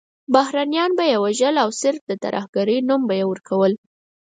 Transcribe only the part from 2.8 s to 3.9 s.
نوم به یې ورکول.